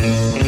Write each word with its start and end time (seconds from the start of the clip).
Well, 0.00 0.36
a 0.36 0.47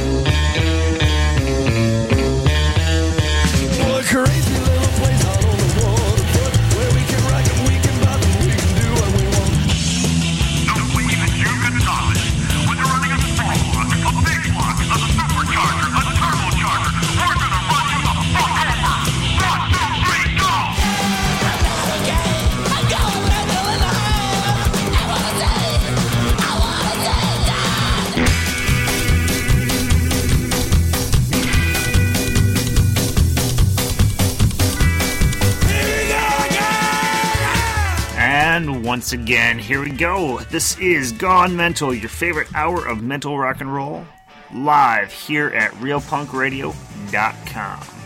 once 39.10 39.22
again, 39.22 39.58
here 39.58 39.82
we 39.82 39.90
go. 39.90 40.38
This 40.50 40.78
is 40.78 41.10
Gone 41.10 41.56
Mental, 41.56 41.92
your 41.92 42.08
favorite 42.08 42.46
hour 42.54 42.86
of 42.86 43.02
mental 43.02 43.36
rock 43.36 43.60
and 43.60 43.74
roll, 43.74 44.06
live 44.54 45.10
here 45.10 45.48
at 45.48 45.72
realpunkradio.com. 45.72 47.99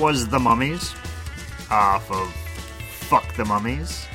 was 0.00 0.26
the 0.26 0.38
Mummies 0.38 0.94
off 1.70 2.10
of 2.10 2.32
"Fuck 2.88 3.34
the 3.36 3.44
Mummies" 3.44 4.06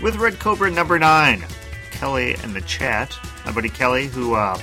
with 0.00 0.14
Red 0.16 0.38
Cobra 0.38 0.70
number 0.70 1.00
nine. 1.00 1.44
Kelly 1.90 2.36
in 2.44 2.52
the 2.52 2.60
chat, 2.60 3.18
my 3.44 3.50
buddy 3.50 3.68
Kelly, 3.68 4.06
who 4.06 4.34
uh, 4.34 4.56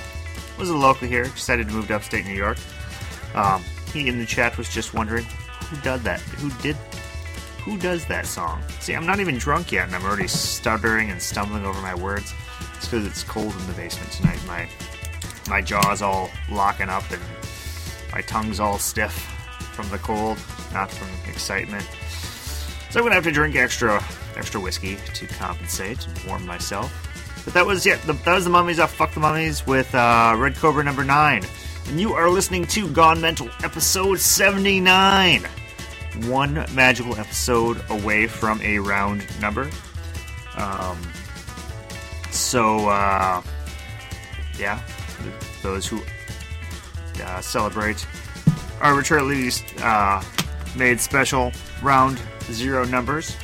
was 0.58 0.70
a 0.70 0.76
local 0.76 1.06
here, 1.06 1.24
decided 1.24 1.68
to 1.68 1.74
move 1.74 1.88
to 1.88 1.96
upstate 1.96 2.24
New 2.24 2.34
York. 2.34 2.56
Um, 3.34 3.62
he 3.92 4.08
in 4.08 4.18
the 4.18 4.24
chat 4.24 4.56
was 4.56 4.72
just 4.72 4.94
wondering 4.94 5.26
who 5.66 5.76
did 5.82 6.00
that. 6.00 6.20
Who 6.20 6.50
did? 6.62 6.76
Who 7.64 7.76
does 7.76 8.06
that 8.06 8.24
song? 8.26 8.62
See, 8.80 8.94
I'm 8.94 9.06
not 9.06 9.20
even 9.20 9.36
drunk 9.36 9.70
yet, 9.70 9.86
and 9.86 9.94
I'm 9.94 10.04
already 10.04 10.28
stuttering 10.28 11.10
and 11.10 11.20
stumbling 11.20 11.66
over 11.66 11.80
my 11.82 11.94
words. 11.94 12.32
It's 12.76 12.86
because 12.86 13.04
it's 13.04 13.22
cold 13.22 13.52
in 13.54 13.66
the 13.66 13.74
basement 13.74 14.10
tonight. 14.12 14.40
My 14.46 14.66
my 15.46 15.60
jaw's 15.60 16.00
all 16.00 16.30
locking 16.50 16.88
up 16.88 17.08
and 17.10 17.20
my 18.12 18.22
tongue's 18.22 18.60
all 18.60 18.78
stiff 18.78 19.36
from 19.80 19.90
the 19.90 19.98
cold, 19.98 20.38
not 20.72 20.90
from 20.90 21.08
excitement. 21.30 21.84
So 22.90 22.98
I'm 22.98 23.04
gonna 23.04 23.14
have 23.14 23.24
to 23.24 23.32
drink 23.32 23.56
extra 23.56 24.02
extra 24.36 24.60
whiskey 24.60 24.96
to 25.14 25.26
compensate 25.26 26.06
and 26.06 26.18
warm 26.24 26.44
myself. 26.46 27.42
But 27.44 27.54
that 27.54 27.66
was 27.66 27.86
yeah, 27.86 27.96
the, 28.06 28.12
that 28.12 28.34
was 28.34 28.44
the 28.44 28.50
mummies 28.50 28.78
off 28.78 28.92
Fuck 28.94 29.14
the 29.14 29.20
Mummies 29.20 29.66
with 29.66 29.94
uh, 29.94 30.34
Red 30.36 30.56
Cobra 30.56 30.84
number 30.84 31.04
nine. 31.04 31.44
And 31.88 32.00
you 32.00 32.12
are 32.12 32.28
listening 32.28 32.66
to 32.66 32.88
Gone 32.88 33.20
Mental 33.20 33.48
episode 33.64 34.20
79. 34.20 35.44
One 36.26 36.54
magical 36.74 37.16
episode 37.16 37.82
away 37.88 38.26
from 38.26 38.60
a 38.60 38.78
round 38.78 39.24
number. 39.40 39.70
Um, 40.56 41.00
so 42.30 42.88
uh, 42.88 43.42
yeah, 44.58 44.82
those 45.62 45.86
who 45.86 46.02
uh, 47.22 47.40
celebrate 47.40 48.06
arbitrarily 48.80 49.50
uh, 49.82 50.22
made 50.76 51.00
special 51.00 51.52
round 51.82 52.20
zero 52.50 52.84
numbers. 52.84 53.36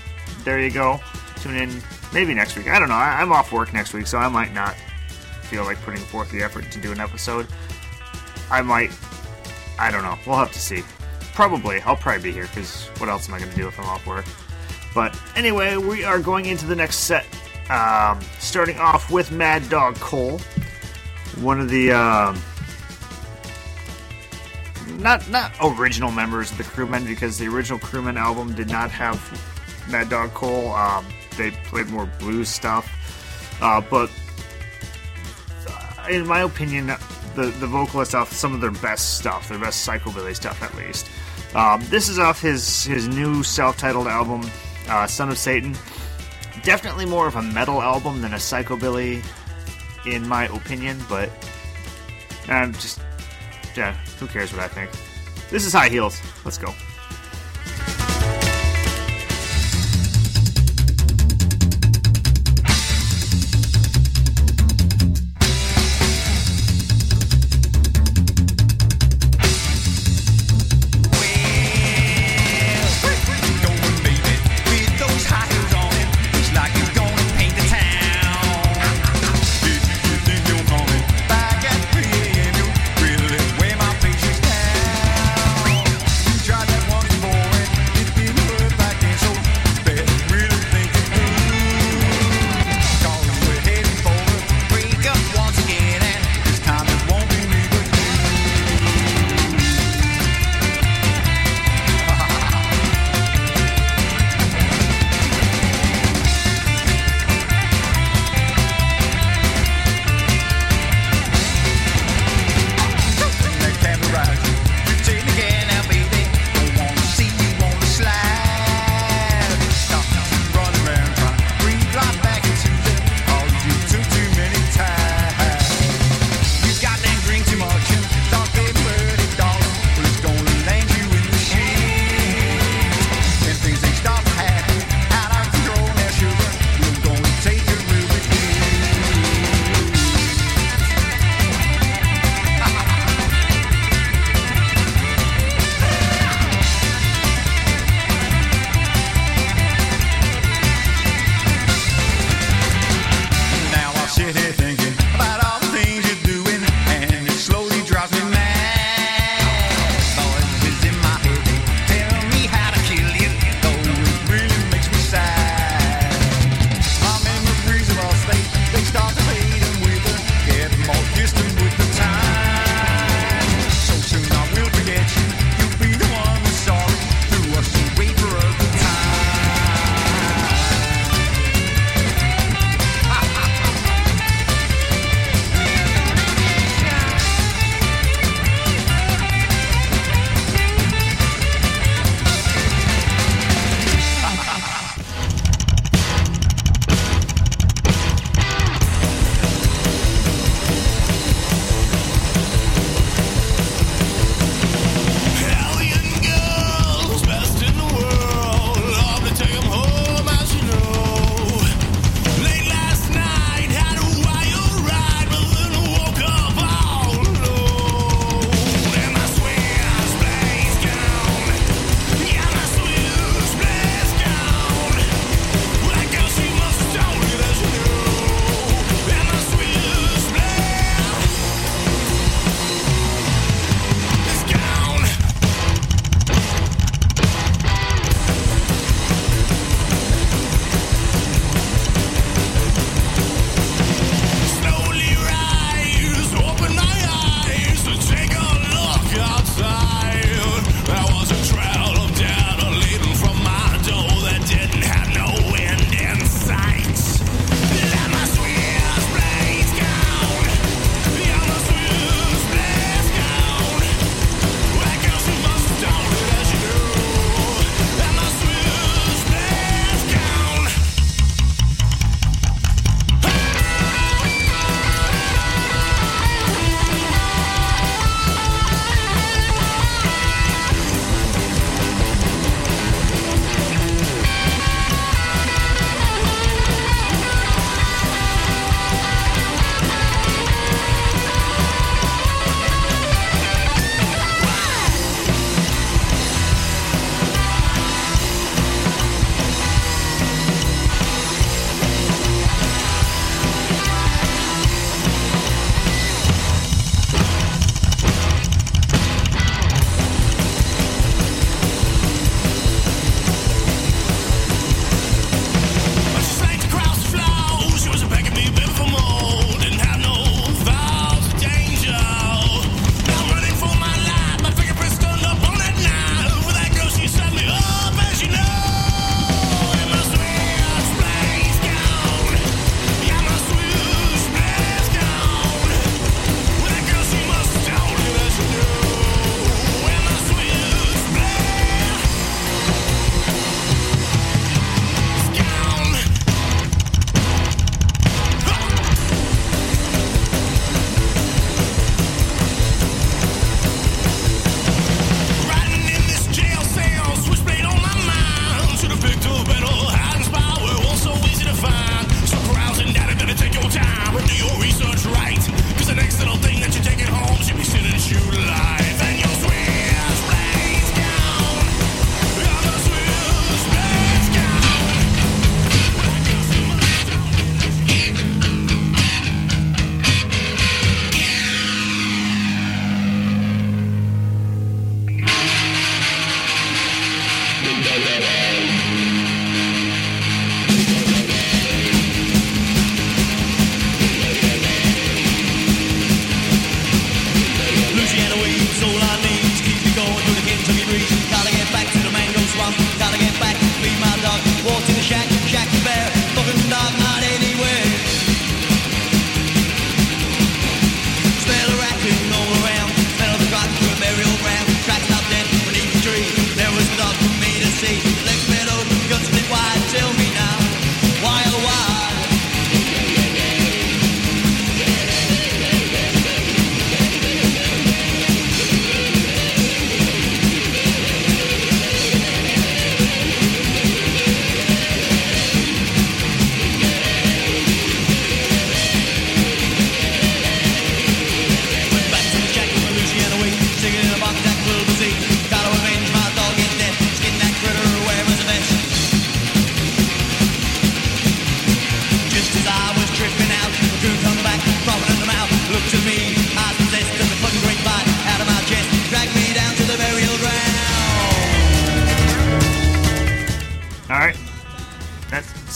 There 0.45 0.61
you 0.61 0.71
go. 0.71 1.01
Tune 1.37 1.57
in 1.57 1.83
maybe 2.13 2.35
next 2.35 2.57
week. 2.57 2.69
I 2.69 2.79
don't 2.79 2.89
know. 2.89 2.95
I, 2.95 3.21
I'm 3.21 3.33
off 3.33 3.53
work 3.53 3.73
next 3.73 3.93
week, 3.93 4.07
so 4.07 4.19
I 4.19 4.29
might 4.29 4.53
not 4.53 4.75
feel 5.43 5.65
like 5.65 5.81
putting 5.83 6.01
forth 6.01 6.31
the 6.31 6.43
effort 6.43 6.71
to 6.73 6.81
do 6.81 6.93
an 6.93 7.01
episode. 7.01 7.47
I 8.51 8.63
might. 8.63 8.91
I 9.79 9.91
don't 9.91 10.03
know. 10.03 10.17
We'll 10.27 10.37
have 10.37 10.53
to 10.53 10.59
see. 10.59 10.83
Probably. 11.35 11.81
I'll 11.81 11.97
probably 11.97 12.23
be 12.23 12.33
here 12.33 12.47
because 12.47 12.87
what 12.99 13.09
else 13.09 13.29
am 13.29 13.35
I 13.35 13.39
going 13.39 13.51
to 13.51 13.57
do 13.57 13.69
if 13.69 13.79
I'm 13.79 13.87
off 13.87 14.07
work? 14.07 14.25
But 14.95 15.21
anyway, 15.37 15.77
we 15.77 16.05
are 16.05 16.19
going 16.19 16.47
into 16.47 16.67
the 16.67 16.77
next 16.77 17.01
set. 17.01 17.27
Um, 17.69 18.21
starting 18.39 18.79
off 18.79 19.11
with 19.11 19.33
Mad 19.33 19.69
Dog 19.69 19.97
Cole, 19.97 20.39
one 21.41 21.61
of 21.61 21.69
the. 21.69 21.93
Um, 21.93 22.41
not 24.99 25.29
not 25.31 25.53
original 25.63 26.11
members 26.11 26.51
of 26.51 26.59
the 26.59 26.65
Krewmen 26.65 27.07
because 27.07 27.39
the 27.39 27.49
original 27.49 27.79
Krewmen 27.79 28.17
album 28.17 28.55
did 28.55 28.69
not 28.69 28.91
have 28.91 29.21
Mad 29.91 30.09
Dog 30.09 30.33
Cole. 30.35 30.73
Um, 30.73 31.07
they 31.37 31.51
played 31.51 31.89
more 31.89 32.07
blues 32.19 32.49
stuff, 32.49 32.91
uh, 33.61 33.81
but 33.81 34.11
uh, 35.69 36.09
in 36.09 36.27
my 36.27 36.41
opinion, 36.41 36.87
the 37.35 37.47
the 37.61 37.67
vocalist 37.67 38.15
off 38.15 38.33
some 38.33 38.55
of 38.55 38.61
their 38.61 38.71
best 38.71 39.19
stuff, 39.19 39.49
their 39.49 39.59
best 39.59 39.87
psychobilly 39.87 40.35
stuff 40.35 40.63
at 40.63 40.75
least. 40.77 41.07
Um, 41.55 41.83
this 41.89 42.09
is 42.09 42.19
off 42.19 42.41
his 42.41 42.85
his 42.85 43.09
new 43.09 43.43
self-titled 43.43 44.07
album, 44.07 44.51
uh, 44.89 45.07
Son 45.07 45.29
of 45.29 45.39
Satan. 45.39 45.77
Definitely 46.63 47.07
more 47.07 47.27
of 47.27 47.37
a 47.37 47.43
metal 47.43 47.81
album 47.81 48.23
than 48.23 48.33
a 48.33 48.37
psychobilly, 48.37 49.25
in 50.07 50.27
my 50.27 50.47
opinion. 50.47 50.99
But 51.09 51.31
I'm 52.49 52.73
just 52.73 53.01
yeah, 53.77 53.93
who 54.19 54.27
cares 54.27 54.53
what 54.53 54.63
I 54.63 54.69
think? 54.69 54.91
This 55.51 55.65
is 55.65 55.73
High 55.73 55.89
Heels. 55.89 56.21
Let's 56.45 56.59
go. 56.59 56.73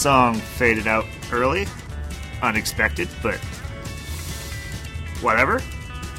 Song 0.01 0.33
faded 0.33 0.87
out 0.87 1.05
early. 1.31 1.67
Unexpected, 2.41 3.07
but 3.21 3.37
whatever. 5.21 5.61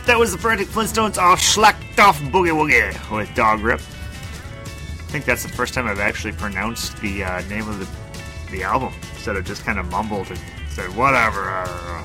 That 0.06 0.16
was 0.20 0.30
the 0.30 0.38
Frantic 0.38 0.68
Flintstones 0.68 1.18
off 1.18 1.40
Schlachthof 1.40 2.30
Boogie 2.30 2.52
Woogie 2.52 3.10
with 3.10 3.34
Dog 3.34 3.60
Rip. 3.60 3.80
I 3.80 5.10
think 5.10 5.24
that's 5.24 5.42
the 5.42 5.48
first 5.48 5.74
time 5.74 5.88
I've 5.88 5.98
actually 5.98 6.32
pronounced 6.32 6.96
the 6.98 7.24
uh, 7.24 7.40
name 7.48 7.68
of 7.68 7.80
the, 7.80 8.52
the 8.52 8.62
album 8.62 8.94
instead 9.14 9.34
of 9.34 9.44
just 9.44 9.64
kind 9.64 9.80
of 9.80 9.90
mumbled 9.90 10.28
and 10.30 10.38
said 10.68 10.88
whatever. 10.96 12.04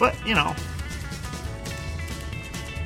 But, 0.00 0.16
you 0.26 0.34
know, 0.34 0.52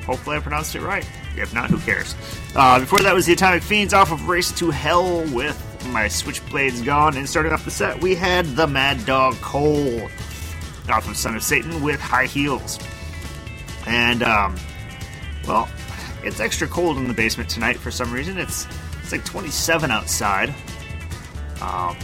hopefully 0.05 0.37
I 0.37 0.39
pronounced 0.39 0.75
it 0.75 0.81
right. 0.81 1.05
If 1.35 1.51
not, 1.51 1.71
who 1.71 1.79
cares? 1.79 2.13
Uh, 2.55 2.79
before 2.79 2.99
that 2.99 3.15
was 3.15 3.25
the 3.25 3.33
Atomic 3.33 3.63
Fiends 3.63 3.95
off 3.95 4.11
of 4.11 4.29
Race 4.29 4.51
to 4.59 4.69
Hell 4.69 5.23
with 5.33 5.65
My 5.87 6.05
Switchblades 6.05 6.83
Gone. 6.83 7.17
And 7.17 7.27
starting 7.27 7.51
off 7.51 7.65
the 7.65 7.71
set, 7.71 8.01
we 8.01 8.15
had 8.15 8.45
the 8.55 8.67
Mad 8.67 9.05
Dog 9.05 9.35
Cole 9.41 10.09
of 10.89 11.17
Son 11.17 11.35
of 11.35 11.43
Satan 11.43 11.81
with 11.81 11.99
High 11.99 12.25
Heels. 12.25 12.79
And, 13.85 14.23
um, 14.23 14.55
well, 15.47 15.69
it's 16.23 16.39
extra 16.39 16.67
cold 16.67 16.97
in 16.97 17.07
the 17.07 17.13
basement 17.13 17.49
tonight 17.49 17.77
for 17.77 17.91
some 17.91 18.11
reason. 18.11 18.37
It's 18.37 18.67
it's 19.01 19.11
like 19.11 19.25
27 19.25 19.89
outside, 19.89 20.53
um, 21.61 21.95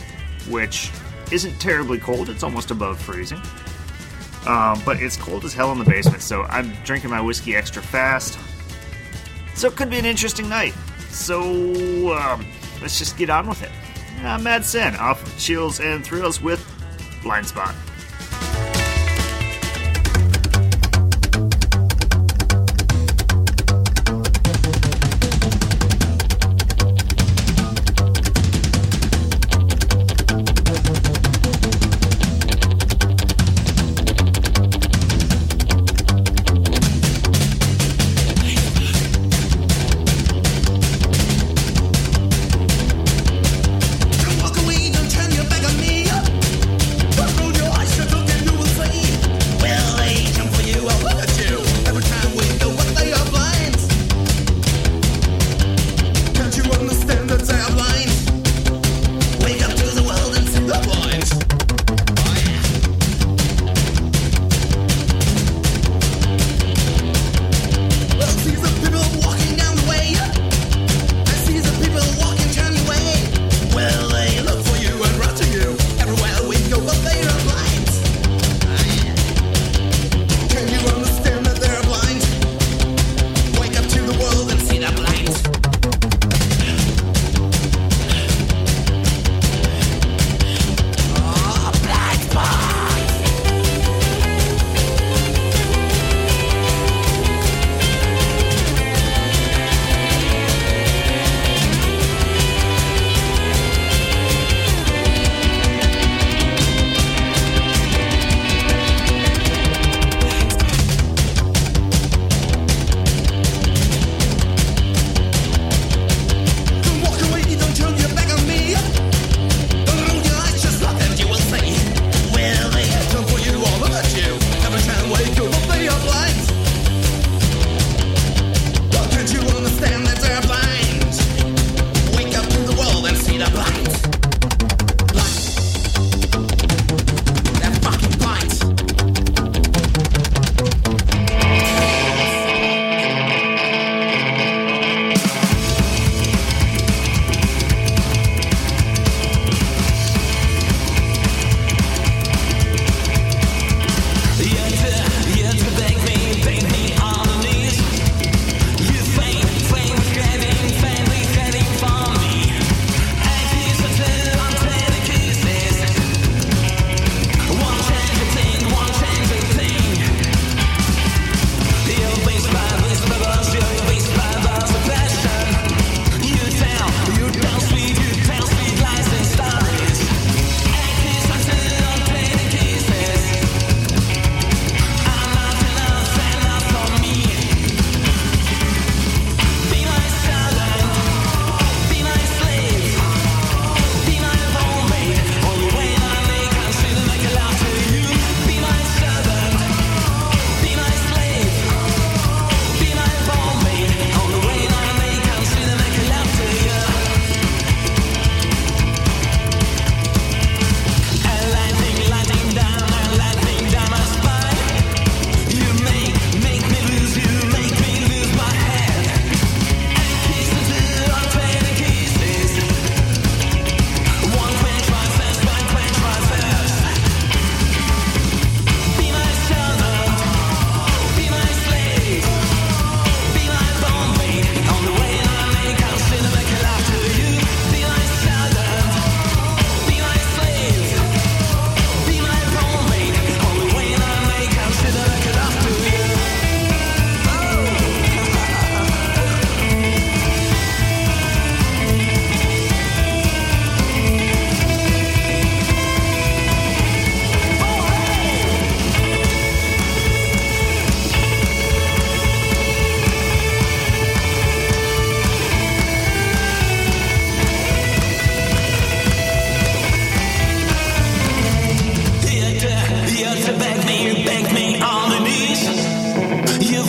which 0.50 0.90
isn't 1.32 1.60
terribly 1.60 2.00
cold. 2.00 2.30
It's 2.30 2.42
almost 2.42 2.72
above 2.72 3.00
freezing. 3.00 3.42
Um, 4.48 4.82
but 4.86 5.02
it's 5.02 5.18
cold 5.18 5.44
as 5.44 5.54
hell 5.54 5.72
in 5.72 5.80
the 5.80 5.86
basement, 5.86 6.22
so 6.22 6.44
I'm 6.44 6.72
drinking 6.84 7.10
my 7.10 7.22
whiskey 7.22 7.56
extra 7.56 7.82
fast. 7.82 8.40
So 9.56 9.68
it 9.68 9.76
could 9.76 9.90
be 9.90 9.98
an 9.98 10.06
interesting 10.06 10.48
night. 10.48 10.74
So 11.10 12.18
um, 12.18 12.46
let's 12.86 13.00
just 13.00 13.18
get 13.18 13.32
on 13.32 13.48
with 13.48 13.64
it. 13.64 13.72
Uh, 14.24 14.38
Mad 14.38 14.64
Sin 14.64 14.96
off 14.98 15.24
of 15.24 15.36
Chills 15.40 15.80
and 15.80 16.06
Thrills 16.06 16.40
with 16.40 16.64
Blind 17.24 17.48
Spot. 17.48 17.74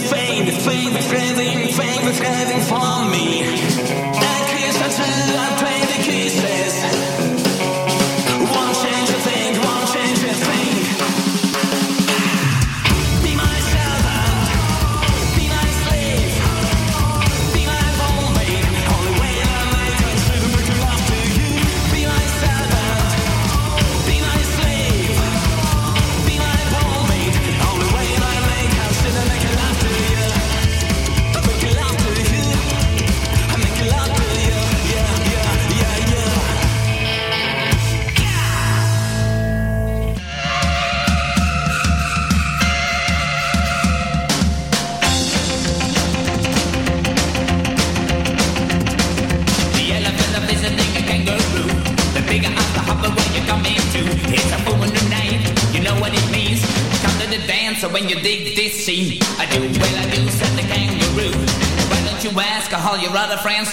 fade, 0.06 0.52
fame, 0.52 0.94
fading, 0.94 1.72
fade, 1.72 2.14
fading 2.14 2.60
for 2.62 3.10
me. 3.10 3.65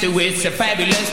It's 0.05 0.43
a 0.43 0.51
fabulous 0.51 1.12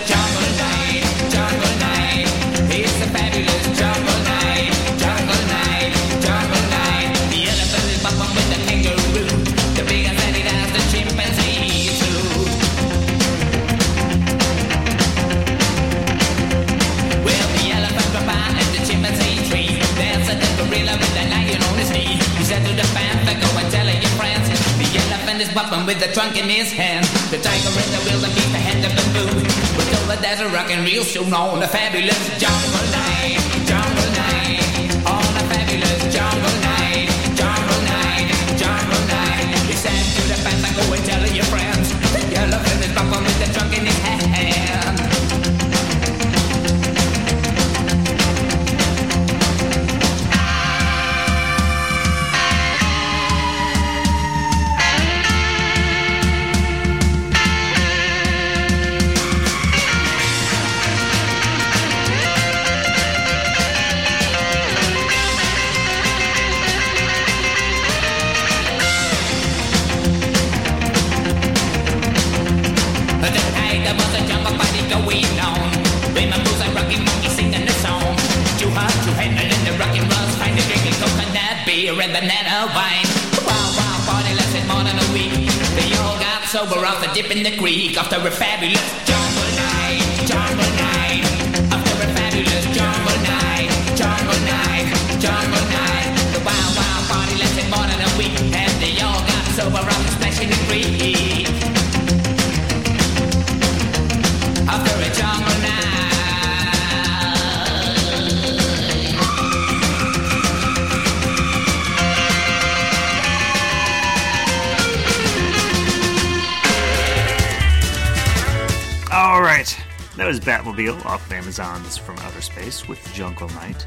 with 122.90 123.14
Jungle 123.14 123.48
Night. 123.50 123.86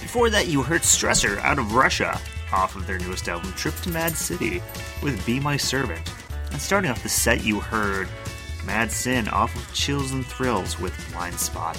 Before 0.00 0.30
that, 0.30 0.48
you 0.48 0.62
heard 0.62 0.80
Stressor 0.80 1.38
out 1.40 1.58
of 1.58 1.74
Russia 1.74 2.18
off 2.50 2.74
of 2.74 2.86
their 2.86 2.98
newest 2.98 3.28
album, 3.28 3.52
Trip 3.52 3.74
to 3.82 3.90
Mad 3.90 4.12
City, 4.12 4.62
with 5.02 5.24
Be 5.26 5.38
My 5.38 5.58
Servant. 5.58 6.10
And 6.50 6.60
starting 6.60 6.90
off 6.90 7.02
the 7.02 7.10
set, 7.10 7.44
you 7.44 7.60
heard 7.60 8.08
Mad 8.64 8.90
Sin 8.90 9.28
off 9.28 9.54
of 9.54 9.74
Chills 9.74 10.12
and 10.12 10.24
Thrills 10.26 10.80
with 10.80 10.94
Blind 11.12 11.38
Spot. 11.38 11.78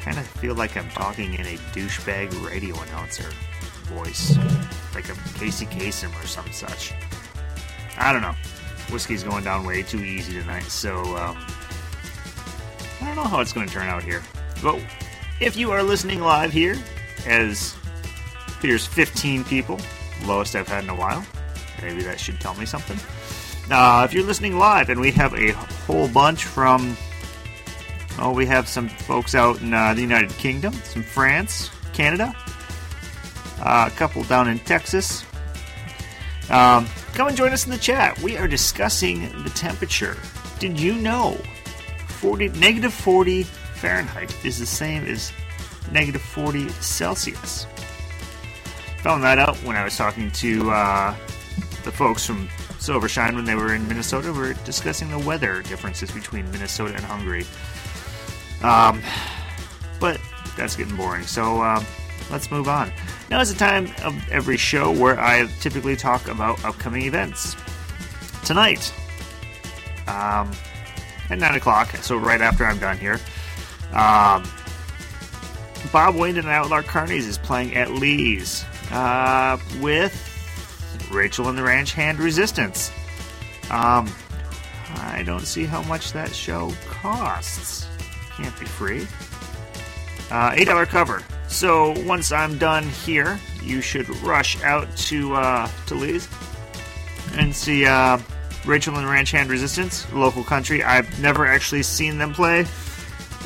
Kind 0.00 0.18
of 0.18 0.26
feel 0.26 0.56
like 0.56 0.76
I'm 0.76 0.90
talking 0.90 1.34
in 1.34 1.46
a 1.46 1.56
douchebag 1.72 2.44
radio 2.44 2.74
announcer 2.82 3.30
voice, 3.84 4.36
like 4.94 5.08
a 5.08 5.14
Casey 5.38 5.66
Kasem 5.66 6.12
or 6.20 6.26
some 6.26 6.50
such. 6.50 6.92
I 7.96 8.12
don't 8.12 8.22
know. 8.22 8.34
Whiskey's 8.90 9.22
going 9.22 9.44
down 9.44 9.64
way 9.64 9.84
too 9.84 10.02
easy 10.02 10.32
tonight, 10.32 10.64
so 10.64 10.98
um, 11.16 11.38
I 13.00 13.06
don't 13.06 13.16
know 13.16 13.22
how 13.22 13.40
it's 13.40 13.52
going 13.52 13.68
to 13.68 13.72
turn 13.72 13.86
out 13.86 14.02
here. 14.02 14.22
But 14.62 14.80
if 15.44 15.58
you 15.58 15.70
are 15.70 15.82
listening 15.82 16.22
live 16.22 16.50
here, 16.50 16.74
as 17.26 17.76
here's 18.62 18.86
15 18.86 19.44
people, 19.44 19.78
lowest 20.24 20.56
I've 20.56 20.66
had 20.66 20.84
in 20.84 20.90
a 20.90 20.94
while, 20.94 21.22
maybe 21.82 22.02
that 22.04 22.18
should 22.18 22.40
tell 22.40 22.54
me 22.54 22.64
something. 22.64 22.98
Uh, 23.70 24.06
if 24.08 24.14
you're 24.14 24.24
listening 24.24 24.58
live, 24.58 24.88
and 24.88 24.98
we 24.98 25.10
have 25.10 25.34
a 25.34 25.52
whole 25.86 26.08
bunch 26.08 26.44
from, 26.44 26.96
oh, 28.18 28.32
we 28.32 28.46
have 28.46 28.66
some 28.66 28.88
folks 28.88 29.34
out 29.34 29.60
in 29.60 29.74
uh, 29.74 29.92
the 29.92 30.00
United 30.00 30.30
Kingdom, 30.30 30.72
some 30.72 31.02
France, 31.02 31.70
Canada, 31.92 32.34
uh, 33.60 33.90
a 33.92 33.96
couple 33.96 34.24
down 34.24 34.48
in 34.48 34.58
Texas. 34.60 35.26
Um, 36.48 36.86
come 37.12 37.28
and 37.28 37.36
join 37.36 37.52
us 37.52 37.66
in 37.66 37.70
the 37.70 37.76
chat. 37.76 38.18
We 38.20 38.38
are 38.38 38.48
discussing 38.48 39.30
the 39.42 39.50
temperature. 39.50 40.16
Did 40.58 40.80
you 40.80 40.94
know 40.94 41.32
40 42.08 42.48
negative 42.48 42.94
40 42.94 43.46
Fahrenheit 43.84 44.34
is 44.46 44.58
the 44.58 44.64
same 44.64 45.04
as 45.04 45.30
negative 45.92 46.22
40 46.22 46.70
Celsius? 46.70 47.66
Found 49.02 49.22
that 49.24 49.38
out 49.38 49.58
when 49.58 49.76
I 49.76 49.84
was 49.84 49.94
talking 49.94 50.30
to 50.30 50.70
uh, 50.70 51.14
the 51.84 51.92
folks 51.92 52.24
from 52.24 52.48
Silvershine 52.78 53.34
when 53.34 53.44
they 53.44 53.54
were 53.54 53.74
in 53.74 53.86
Minnesota. 53.86 54.32
We 54.32 54.38
were 54.38 54.54
discussing 54.64 55.10
the 55.10 55.18
weather 55.18 55.60
differences 55.60 56.10
between 56.10 56.50
Minnesota 56.50 56.94
and 56.94 57.04
Hungary. 57.04 57.44
Um, 58.62 59.02
but 60.00 60.18
that's 60.56 60.76
getting 60.76 60.96
boring. 60.96 61.24
So 61.24 61.60
um, 61.60 61.84
let's 62.30 62.50
move 62.50 62.68
on. 62.68 62.90
Now 63.28 63.42
is 63.42 63.52
the 63.52 63.58
time 63.58 63.92
of 64.02 64.16
every 64.30 64.56
show 64.56 64.92
where 64.92 65.20
I 65.20 65.44
typically 65.60 65.94
talk 65.94 66.26
about 66.28 66.64
upcoming 66.64 67.02
events. 67.02 67.54
Tonight, 68.46 68.94
um, 70.06 70.50
at 71.28 71.38
9 71.38 71.54
o'clock, 71.54 71.94
so 71.96 72.16
right 72.16 72.40
after 72.40 72.64
I'm 72.64 72.78
done 72.78 72.96
here, 72.96 73.20
um, 73.94 74.44
Bob 75.92 76.16
Wayne 76.16 76.36
and 76.36 76.48
Outlaw 76.48 76.82
Carnies 76.82 77.26
is 77.28 77.38
playing 77.38 77.74
at 77.76 77.92
Lee's 77.92 78.64
uh, 78.90 79.58
with 79.80 81.08
Rachel 81.10 81.48
and 81.48 81.56
the 81.56 81.62
Ranch 81.62 81.92
Hand 81.92 82.18
Resistance. 82.18 82.90
Um, 83.70 84.12
I 84.96 85.22
don't 85.24 85.46
see 85.46 85.64
how 85.64 85.82
much 85.82 86.12
that 86.12 86.34
show 86.34 86.72
costs. 86.86 87.86
Can't 88.36 88.58
be 88.58 88.66
free. 88.66 89.02
Uh, 90.30 90.52
$8 90.52 90.86
cover. 90.88 91.22
So 91.48 91.94
once 92.04 92.32
I'm 92.32 92.58
done 92.58 92.84
here, 92.84 93.38
you 93.62 93.80
should 93.80 94.08
rush 94.22 94.60
out 94.62 94.94
to 94.96 95.34
uh, 95.34 95.68
to 95.86 95.94
Lee's 95.94 96.28
and 97.34 97.54
see 97.54 97.86
uh, 97.86 98.18
Rachel 98.66 98.96
and 98.96 99.06
the 99.06 99.10
Ranch 99.10 99.30
Hand 99.30 99.50
Resistance, 99.50 100.10
local 100.12 100.42
country. 100.42 100.82
I've 100.82 101.20
never 101.20 101.46
actually 101.46 101.82
seen 101.82 102.18
them 102.18 102.32
play, 102.32 102.64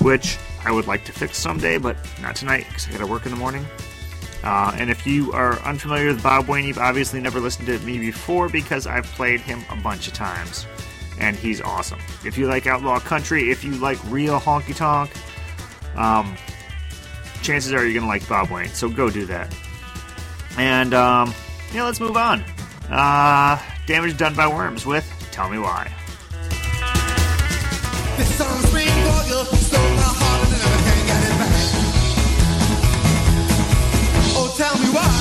which 0.01 0.39
I 0.65 0.73
would 0.73 0.87
like 0.87 1.05
to 1.05 1.13
fix 1.13 1.37
someday, 1.37 1.79
but 1.79 1.97
not 2.21 2.37
tonight 2.37 2.67
because 2.69 2.89
I 2.89 2.93
got 2.93 2.99
to 2.99 3.07
work 3.07 3.27
in 3.27 3.33
the 3.33 3.39
morning. 3.39 3.67
Uh, 4.43 4.73
and 4.77 4.91
if 4.91 5.07
you 5.07 5.33
are 5.33 5.59
unfamiliar 5.61 6.09
with 6.09 6.23
Bob 6.23 6.47
Wayne, 6.49 6.65
you've 6.65 6.79
obviously 6.79 7.21
never 7.21 7.41
listened 7.41 7.67
to 7.67 7.79
me 7.81 7.99
before 7.99 8.49
because 8.49 8.87
I've 8.87 9.05
played 9.05 9.41
him 9.41 9.65
a 9.71 9.77
bunch 9.77 10.07
of 10.07 10.15
times. 10.15 10.67
And 11.19 11.37
he's 11.37 11.61
awesome. 11.61 11.99
If 12.25 12.39
you 12.39 12.47
like 12.47 12.67
outlaw 12.67 13.01
country, 13.01 13.51
if 13.51 13.65
you 13.65 13.73
like 13.73 13.99
real 14.05 14.39
honky 14.39 14.77
tonk, 14.77 15.11
um, 15.97 16.37
chances 17.43 17.73
are 17.73 17.85
you're 17.85 18.03
to 18.03 18.07
like 18.07 18.29
Bob 18.29 18.51
Wayne. 18.51 18.69
So 18.69 18.89
go 18.89 19.11
do 19.11 19.27
that. 19.27 19.53
And, 20.57 20.95
um, 20.95 21.35
yeah, 21.73 21.85
let's 21.85 22.01
move 22.01 22.17
on. 22.17 22.45
Uh, 22.89 23.61
damage 23.87 24.17
done 24.17 24.35
by 24.35 24.47
worms 24.47 24.87
with 24.87 25.05
Tell 25.33 25.51
Me 25.51 25.59
Why. 25.59 25.93
Tell 34.59 34.77
me 34.81 34.89
why. 34.89 35.18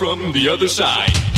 From 0.00 0.32
the 0.32 0.48
other 0.48 0.66
side. 0.66 1.29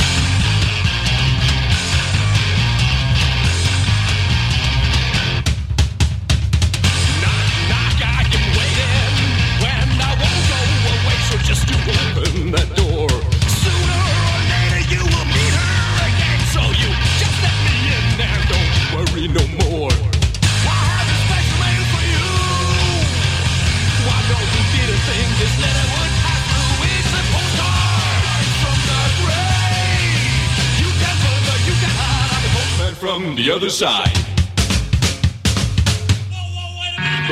Other 33.62 33.70
side. 33.70 34.10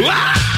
Ah! 0.03 0.50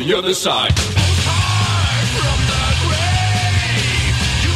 The 0.00 0.16
other 0.16 0.32
side. 0.32 0.72
From 0.78 2.38
the 2.50 2.64
grave. 2.82 4.16
You 4.42 4.52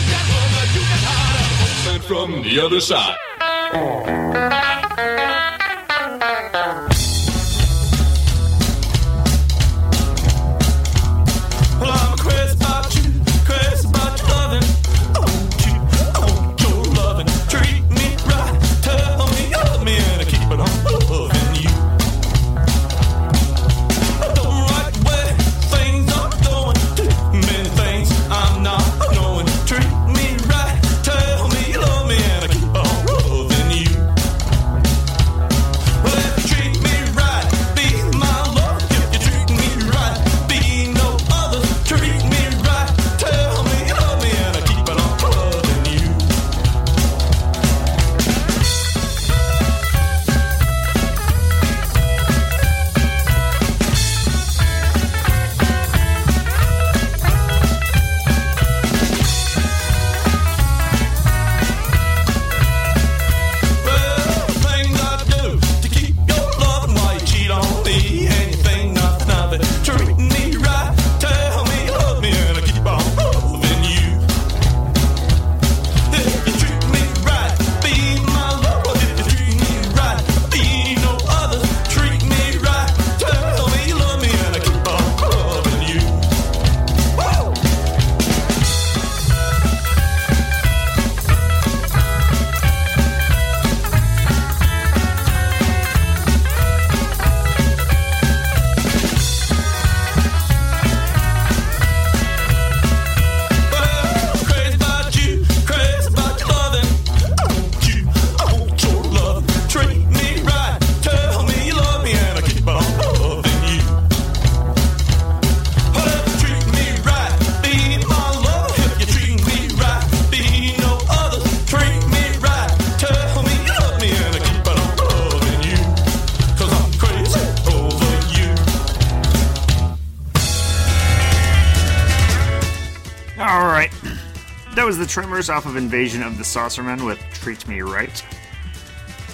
the 135.04 135.10
Tremors 135.10 135.50
off 135.50 135.66
of 135.66 135.76
Invasion 135.76 136.22
of 136.22 136.38
the 136.38 136.44
Saucermen 136.44 137.04
with 137.04 137.18
Treat 137.34 137.68
Me 137.68 137.82
Right. 137.82 138.24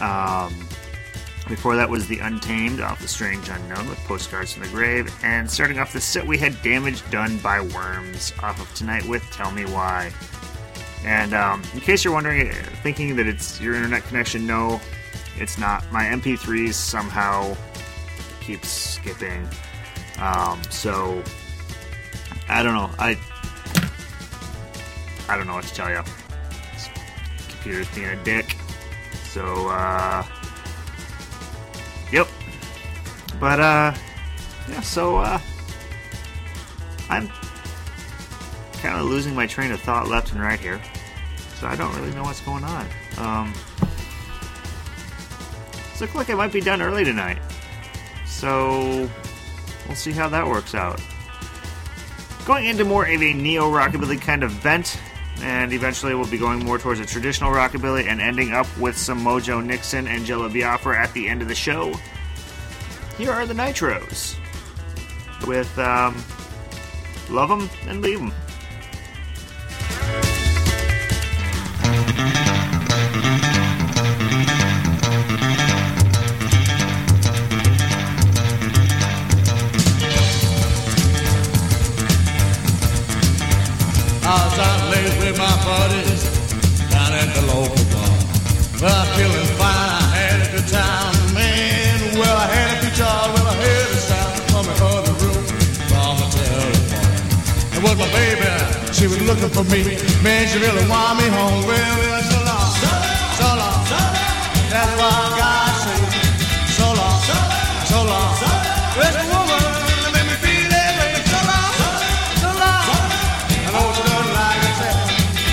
Um, 0.00 0.66
before 1.48 1.76
that 1.76 1.88
was 1.88 2.08
The 2.08 2.18
Untamed 2.18 2.80
off 2.80 3.00
The 3.00 3.06
Strange 3.06 3.48
Unknown 3.48 3.88
with 3.88 3.98
Postcards 3.98 4.52
from 4.52 4.64
the 4.64 4.68
Grave. 4.70 5.14
And 5.22 5.48
starting 5.48 5.78
off 5.78 5.92
the 5.92 6.00
set, 6.00 6.26
we 6.26 6.38
had 6.38 6.60
Damage 6.62 7.08
Done 7.12 7.38
by 7.38 7.60
Worms 7.60 8.32
off 8.42 8.60
of 8.60 8.74
Tonight 8.74 9.06
with 9.06 9.22
Tell 9.30 9.52
Me 9.52 9.64
Why. 9.64 10.10
And 11.04 11.34
um, 11.34 11.62
in 11.72 11.78
case 11.78 12.02
you're 12.04 12.14
wondering, 12.14 12.50
thinking 12.82 13.14
that 13.14 13.28
it's 13.28 13.60
your 13.60 13.76
internet 13.76 14.02
connection, 14.02 14.48
no, 14.48 14.80
it's 15.36 15.56
not. 15.56 15.84
My 15.92 16.02
MP3s 16.06 16.74
somehow 16.74 17.56
keep 18.40 18.64
skipping. 18.64 19.48
Um, 20.18 20.60
so, 20.68 21.22
I 22.48 22.64
don't 22.64 22.74
know. 22.74 22.90
I 22.98 23.16
I 25.30 25.36
don't 25.36 25.46
know 25.46 25.54
what 25.54 25.64
to 25.64 25.74
tell 25.74 25.88
you. 25.88 26.02
This 26.72 26.88
computer's 27.48 27.88
being 27.94 28.08
a 28.08 28.24
dick. 28.24 28.56
So, 29.24 29.68
uh. 29.68 30.24
Yep. 32.10 32.26
But, 33.38 33.60
uh. 33.60 33.94
Yeah, 34.68 34.80
so, 34.80 35.18
uh. 35.18 35.38
I'm 37.08 37.28
kind 38.82 38.98
of 38.98 39.06
losing 39.06 39.34
my 39.34 39.46
train 39.46 39.70
of 39.70 39.80
thought 39.80 40.08
left 40.08 40.32
and 40.32 40.42
right 40.42 40.58
here. 40.58 40.80
So 41.54 41.68
I 41.68 41.76
don't 41.76 41.94
really 41.94 42.12
know 42.14 42.24
what's 42.24 42.40
going 42.40 42.64
on. 42.64 42.86
Um. 43.18 43.54
Looking 46.00 46.16
like 46.16 46.30
I 46.30 46.34
might 46.34 46.52
be 46.52 46.60
done 46.60 46.82
early 46.82 47.04
tonight. 47.04 47.38
So. 48.26 49.08
We'll 49.86 49.96
see 49.96 50.12
how 50.12 50.28
that 50.28 50.46
works 50.46 50.74
out. 50.74 51.00
Going 52.46 52.66
into 52.66 52.84
more 52.84 53.04
of 53.04 53.22
a 53.22 53.32
neo 53.32 53.70
rockabilly 53.70 54.20
kind 54.20 54.42
of 54.42 54.62
bent, 54.62 54.98
and 55.42 55.72
eventually 55.72 56.14
we'll 56.14 56.30
be 56.30 56.38
going 56.38 56.64
more 56.64 56.78
towards 56.78 57.00
a 57.00 57.06
traditional 57.06 57.50
rockabilly 57.50 58.06
and 58.06 58.20
ending 58.20 58.52
up 58.52 58.66
with 58.78 58.96
some 58.96 59.20
Mojo 59.20 59.64
Nixon 59.64 60.06
and 60.06 60.24
Jello 60.24 60.48
Biafra 60.48 60.98
at 60.98 61.12
the 61.12 61.28
end 61.28 61.42
of 61.42 61.48
the 61.48 61.54
show. 61.54 61.92
Here 63.18 63.30
are 63.32 63.46
the 63.46 63.54
Nitros 63.54 64.36
with 65.46 65.78
um, 65.78 66.16
Love 67.30 67.50
'em 67.50 67.68
and 67.88 68.02
Leave 68.02 68.20
'em. 68.20 68.32
looking 99.30 99.48
for 99.50 99.64
me. 99.70 99.82
Man, 100.24 100.48
she 100.48 100.58
really 100.58 100.82
want 100.90 101.18
me 101.18 101.26
home. 101.30 101.62
Well, 101.62 101.94
well, 102.02 102.22
so 102.26 102.38
long, 102.42 102.70
so 103.38 103.46
long. 103.62 103.80
That's 104.74 104.92
why 104.98 105.14
God 105.38 105.70
say, 105.86 106.02
so 106.74 106.86
long, 106.98 107.18
so 107.86 108.00
long. 108.10 108.34
There's 108.98 109.14
a 109.14 109.26
woman 109.30 109.62
that 110.02 110.12
made 110.18 110.26
me 110.30 110.36
feel 110.42 110.66
that 110.74 110.92
way. 110.98 111.14
So 111.30 111.38
long, 111.46 111.72
so 112.42 112.50
long. 112.58 112.86
I 113.54 113.70
know 113.70 113.86
she 113.94 114.02
doesn't 114.02 114.34
like 114.34 114.62
it. 114.66 114.98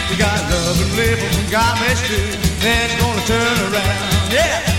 You 0.09 0.15
got 0.25 0.37
love 0.49 0.81
and 0.81 0.93
labor 0.97 1.29
from 1.37 1.45
God, 1.53 1.73
man, 1.77 1.93
she 2.01 2.05
do. 2.09 2.21
Then 2.65 2.89
she's 2.89 2.97
gonna 2.97 3.29
turn 3.29 3.57
around. 3.69 4.33
Yeah. 4.33 4.76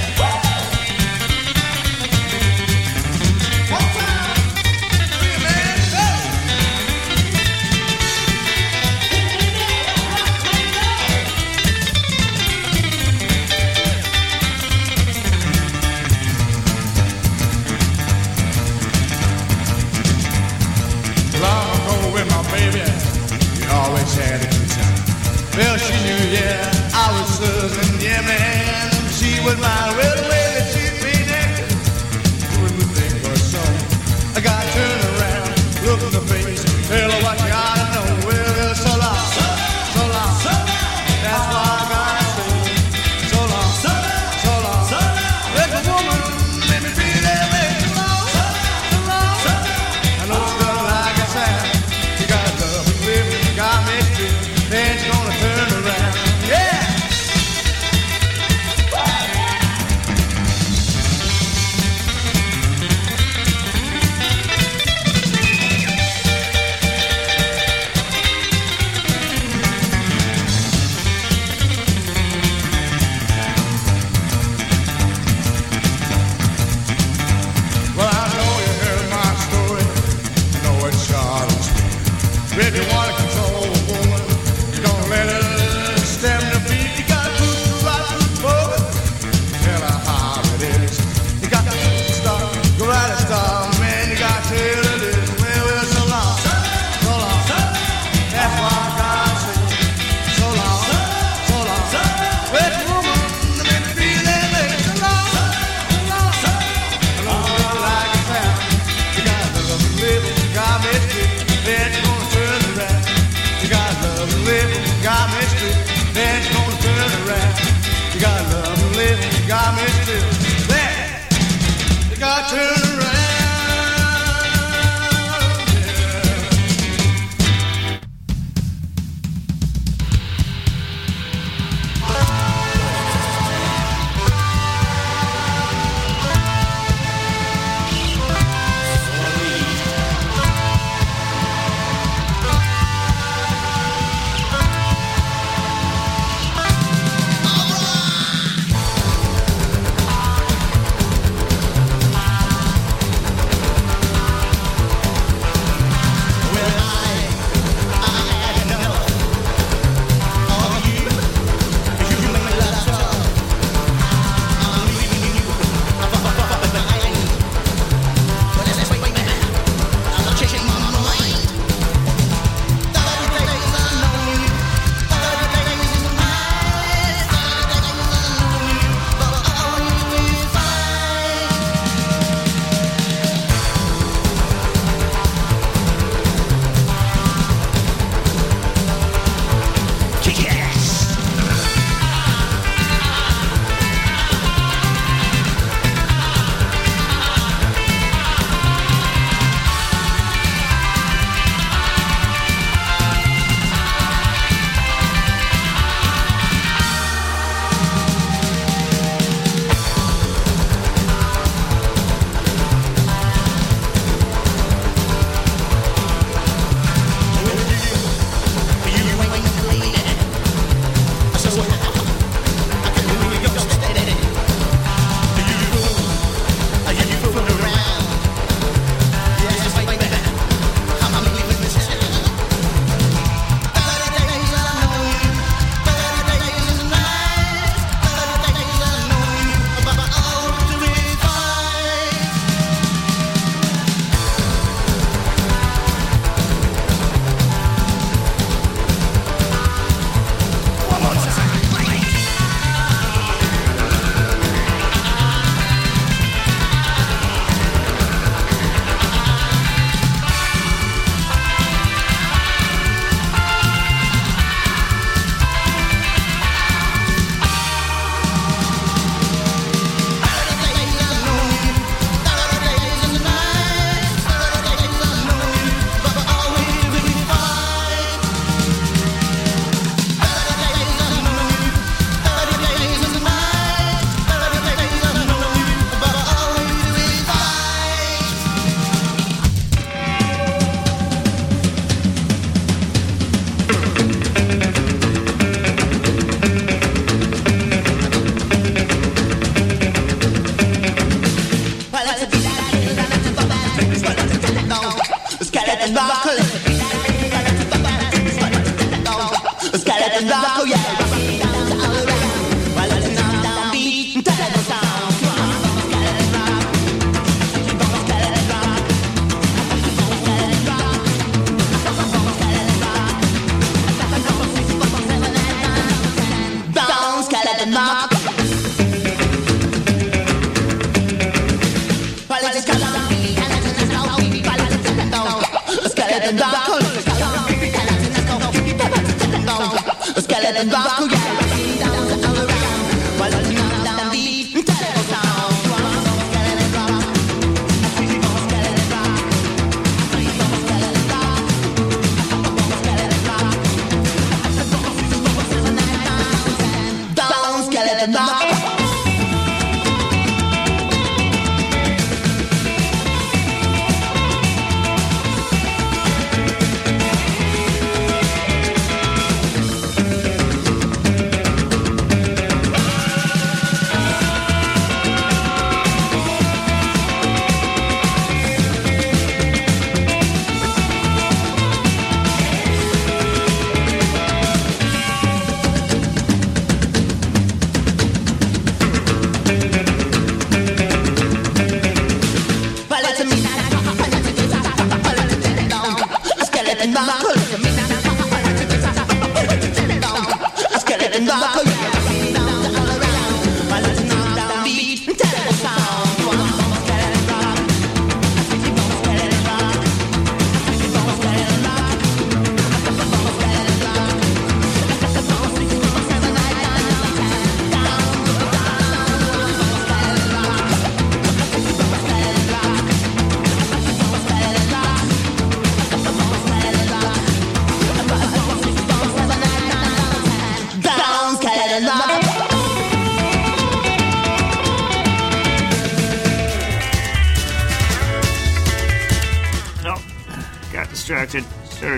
Two. 122.49 122.78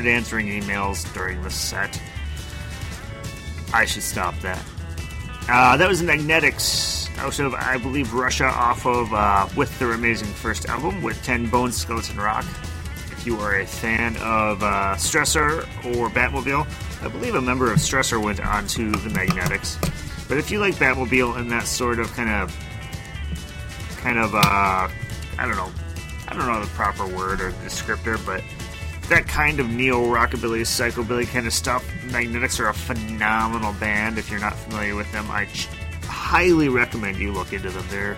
Started 0.00 0.16
answering 0.16 0.46
emails 0.46 1.12
during 1.12 1.42
the 1.42 1.50
set. 1.50 2.00
I 3.74 3.84
should 3.84 4.02
stop 4.02 4.34
that. 4.40 4.64
Uh, 5.46 5.76
that 5.76 5.86
was 5.86 6.02
Magnetics 6.02 7.10
out 7.18 7.38
of, 7.38 7.52
I 7.52 7.76
believe, 7.76 8.14
Russia 8.14 8.46
off 8.46 8.86
of 8.86 9.12
uh, 9.12 9.46
With 9.58 9.78
Their 9.78 9.92
Amazing 9.92 10.28
First 10.28 10.70
Album 10.70 11.02
with 11.02 11.22
10 11.22 11.50
Bones 11.50 11.76
Skeleton 11.76 12.16
Rock. 12.16 12.46
If 13.12 13.26
you 13.26 13.38
are 13.40 13.60
a 13.60 13.66
fan 13.66 14.16
of 14.22 14.62
uh, 14.62 14.94
Stressor 14.96 15.64
or 15.84 16.08
Batmobile, 16.08 16.66
I 17.04 17.08
believe 17.08 17.34
a 17.34 17.42
member 17.42 17.70
of 17.70 17.76
Stressor 17.76 18.24
went 18.24 18.40
on 18.40 18.66
to 18.68 18.92
the 18.92 19.10
Magnetics. 19.10 19.76
But 20.28 20.38
if 20.38 20.50
you 20.50 20.60
like 20.60 20.76
Batmobile 20.76 21.36
and 21.36 21.52
that 21.52 21.66
sort 21.66 21.98
of 21.98 22.10
kind 22.14 22.30
of, 22.30 22.56
kind 23.98 24.18
of, 24.18 24.34
uh, 24.34 24.38
I 24.38 24.88
don't 25.40 25.56
know, 25.56 25.70
I 26.26 26.34
don't 26.34 26.46
know 26.46 26.58
the 26.58 26.70
proper 26.70 27.06
word 27.06 27.42
or 27.42 27.50
descriptor, 27.52 28.24
but 28.24 28.42
that 29.10 29.26
kind 29.28 29.60
of 29.60 29.68
neo 29.68 29.98
rockabilly, 30.06 30.60
psychobilly 30.62 31.26
kind 31.26 31.46
of 31.46 31.52
stuff. 31.52 31.84
Magnetics 32.10 32.58
are 32.60 32.68
a 32.68 32.74
phenomenal 32.74 33.72
band. 33.74 34.18
If 34.18 34.30
you're 34.30 34.40
not 34.40 34.54
familiar 34.54 34.94
with 34.94 35.10
them, 35.12 35.30
I 35.30 35.44
ch- 35.46 35.68
highly 36.04 36.68
recommend 36.68 37.18
you 37.18 37.32
look 37.32 37.52
into 37.52 37.70
them. 37.70 37.84
They're 37.90 38.16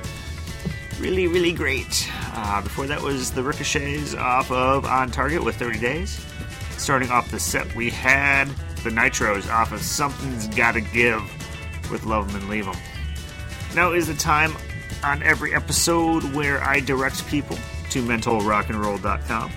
really, 1.01 1.27
really 1.27 1.53
great. 1.53 2.09
Uh, 2.35 2.63
before 2.63 2.87
that 2.87 3.01
was 3.03 3.33
the 3.33 3.43
Ricochets 3.43 4.15
off 4.15 4.51
of 4.51 4.85
On 4.85 5.11
Target 5.11 5.43
with 5.43 5.57
30 5.57 5.79
Days. 5.81 6.25
Starting 6.77 7.11
off 7.11 7.31
the 7.31 7.41
set, 7.41 7.75
we 7.75 7.91
had 7.91 8.49
the 8.85 8.91
Nitros 8.91 9.51
off 9.51 9.73
of 9.73 9.81
Something's 9.83 10.49
Gotta 10.49 10.81
Give 10.81 11.23
with 11.91 12.05
Love 12.05 12.29
'em 12.31 12.37
and 12.37 12.49
Leave 12.49 12.69
'em. 12.69 12.77
Now 13.75 13.93
is 13.93 14.07
the 14.09 14.15
time 14.15 14.55
on 15.05 15.23
every 15.23 15.55
episode 15.55 16.23
where 16.35 16.63
I 16.63 16.81
direct 16.81 17.27
people 17.29 17.59
to 17.91 18.03
mentalrockandroll.com. 18.03 19.51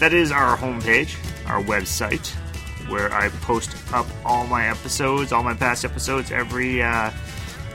That 0.00 0.14
is 0.14 0.32
our 0.32 0.56
homepage, 0.56 1.14
our 1.46 1.62
website, 1.62 2.26
where 2.88 3.12
I 3.12 3.28
post 3.28 3.76
up 3.92 4.06
all 4.24 4.46
my 4.46 4.68
episodes, 4.68 5.30
all 5.30 5.42
my 5.42 5.52
past 5.52 5.84
episodes 5.84 6.32
every 6.32 6.82
uh, 6.82 7.10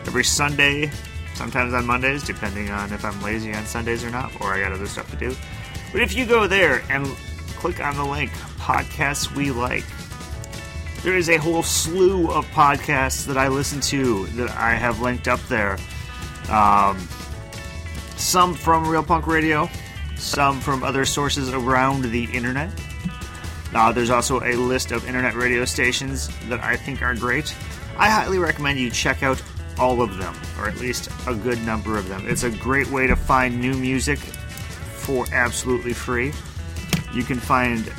every 0.07 0.23
Sunday, 0.23 0.89
sometimes 1.35 1.73
on 1.75 1.85
Mondays, 1.85 2.23
depending 2.23 2.71
on 2.71 2.91
if 2.91 3.05
I'm 3.05 3.21
lazy 3.21 3.53
on 3.53 3.65
Sundays 3.65 4.03
or 4.03 4.09
not, 4.09 4.31
or 4.41 4.53
I 4.53 4.59
got 4.59 4.71
other 4.71 4.87
stuff 4.87 5.09
to 5.11 5.17
do. 5.17 5.35
But 5.91 6.01
if 6.01 6.15
you 6.15 6.25
go 6.25 6.47
there 6.47 6.81
and 6.89 7.05
click 7.57 7.79
on 7.79 7.95
the 7.95 8.03
link, 8.03 8.31
podcasts 8.57 9.33
we 9.35 9.51
like, 9.51 9.85
there 11.03 11.15
is 11.15 11.29
a 11.29 11.37
whole 11.37 11.61
slew 11.61 12.31
of 12.31 12.43
podcasts 12.47 13.27
that 13.27 13.37
I 13.37 13.49
listen 13.49 13.79
to 13.81 14.25
that 14.37 14.49
I 14.49 14.73
have 14.73 14.99
linked 14.99 15.27
up 15.27 15.41
there. 15.41 15.77
Um, 16.49 16.97
some 18.17 18.55
from 18.55 18.87
Real 18.87 19.03
Punk 19.03 19.27
Radio, 19.27 19.69
some 20.15 20.59
from 20.59 20.83
other 20.83 21.05
sources 21.05 21.49
around 21.53 22.03
the 22.03 22.25
internet. 22.25 22.71
Uh, 23.73 23.91
there's 23.91 24.09
also 24.09 24.41
a 24.41 24.55
list 24.55 24.91
of 24.91 25.07
internet 25.07 25.33
radio 25.35 25.65
stations 25.65 26.29
that 26.47 26.61
I 26.61 26.75
think 26.75 27.01
are 27.01 27.13
great. 27.15 27.53
I 27.97 28.09
highly 28.09 28.39
recommend 28.39 28.79
you 28.79 28.89
check 28.89 29.23
out 29.23 29.41
all 29.77 30.01
of 30.01 30.17
them, 30.17 30.35
or 30.57 30.67
at 30.67 30.77
least 30.79 31.09
a 31.27 31.35
good 31.35 31.61
number 31.65 31.97
of 31.97 32.07
them. 32.07 32.25
It's 32.27 32.43
a 32.43 32.49
great 32.49 32.89
way 32.89 33.07
to 33.07 33.15
find 33.15 33.59
new 33.59 33.73
music 33.73 34.19
for 34.19 35.25
absolutely 35.31 35.93
free. 35.93 36.33
You 37.13 37.23
can 37.23 37.39
find 37.39 37.91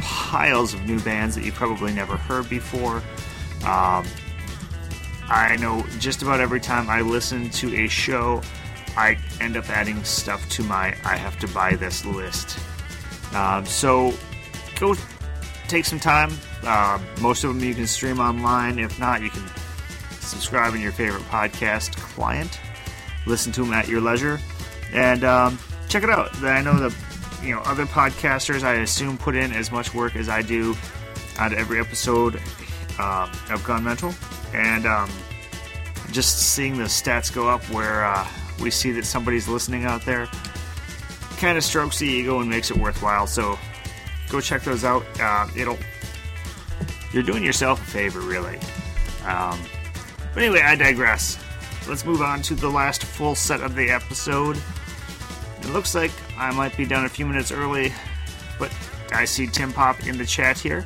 piles 0.00 0.74
of 0.74 0.84
new 0.86 1.00
bands 1.00 1.34
that 1.36 1.44
you 1.44 1.52
probably 1.52 1.92
never 1.92 2.16
heard 2.16 2.48
before. 2.48 2.96
Um, 3.64 4.04
I 5.28 5.56
know 5.60 5.86
just 5.98 6.22
about 6.22 6.40
every 6.40 6.60
time 6.60 6.90
I 6.90 7.02
listen 7.02 7.50
to 7.50 7.74
a 7.76 7.88
show, 7.88 8.42
I 8.96 9.18
end 9.40 9.56
up 9.56 9.68
adding 9.70 10.02
stuff 10.04 10.48
to 10.50 10.62
my 10.62 10.96
I 11.04 11.16
have 11.16 11.38
to 11.40 11.48
buy 11.48 11.74
this 11.74 12.04
list. 12.04 12.58
Um, 13.34 13.64
so 13.64 14.12
go 14.78 14.94
take 15.68 15.84
some 15.84 16.00
time. 16.00 16.32
Uh, 16.64 16.98
most 17.20 17.44
of 17.44 17.54
them 17.54 17.62
you 17.66 17.74
can 17.74 17.86
stream 17.86 18.20
online. 18.20 18.78
If 18.78 18.98
not, 18.98 19.22
you 19.22 19.30
can 19.30 19.44
subscribe 20.10 20.74
in 20.74 20.80
your 20.80 20.92
favorite 20.92 21.22
podcast 21.24 21.96
client. 21.96 22.58
Listen 23.26 23.52
to 23.52 23.64
them 23.64 23.72
at 23.72 23.88
your 23.88 24.00
leisure, 24.00 24.40
and 24.92 25.24
um, 25.24 25.58
check 25.88 26.02
it 26.02 26.10
out. 26.10 26.34
I 26.42 26.60
know 26.62 26.88
the 26.88 26.94
you 27.42 27.54
know 27.54 27.60
other 27.60 27.86
podcasters. 27.86 28.62
I 28.62 28.74
assume 28.74 29.18
put 29.18 29.34
in 29.34 29.52
as 29.52 29.70
much 29.70 29.94
work 29.94 30.16
as 30.16 30.28
I 30.28 30.42
do 30.42 30.74
on 31.38 31.54
every 31.54 31.78
episode 31.78 32.40
uh, 32.98 33.32
of 33.50 33.62
Gun 33.64 33.84
Mental, 33.84 34.12
and 34.52 34.86
um, 34.86 35.10
just 36.10 36.54
seeing 36.54 36.76
the 36.76 36.84
stats 36.84 37.32
go 37.32 37.48
up 37.48 37.62
where 37.70 38.04
uh, 38.04 38.26
we 38.60 38.70
see 38.70 38.92
that 38.92 39.04
somebody's 39.04 39.48
listening 39.48 39.84
out 39.84 40.04
there 40.04 40.28
kind 41.40 41.56
of 41.56 41.64
strokes 41.64 41.98
the 41.98 42.06
ego 42.06 42.40
and 42.40 42.50
makes 42.50 42.70
it 42.70 42.76
worthwhile. 42.76 43.26
So 43.26 43.58
go 44.28 44.40
check 44.40 44.62
those 44.62 44.84
out. 44.84 45.04
Uh, 45.18 45.48
it'll 45.56 45.78
you're 47.12 47.22
doing 47.22 47.42
yourself 47.42 47.80
a 47.80 47.90
favor, 47.90 48.20
really. 48.20 48.58
Um, 49.26 49.58
but 50.32 50.42
anyway, 50.42 50.60
I 50.60 50.76
digress. 50.76 51.38
Let's 51.88 52.04
move 52.04 52.22
on 52.22 52.42
to 52.42 52.54
the 52.54 52.68
last 52.68 53.02
full 53.02 53.34
set 53.34 53.62
of 53.62 53.74
the 53.74 53.90
episode. 53.90 54.60
It 55.60 55.70
looks 55.70 55.94
like 55.94 56.12
I 56.38 56.52
might 56.52 56.76
be 56.76 56.84
done 56.84 57.04
a 57.04 57.08
few 57.08 57.26
minutes 57.26 57.50
early, 57.50 57.92
but 58.58 58.72
I 59.12 59.24
see 59.24 59.46
Tim 59.46 59.72
Pop 59.72 60.06
in 60.06 60.18
the 60.18 60.26
chat 60.26 60.58
here. 60.58 60.84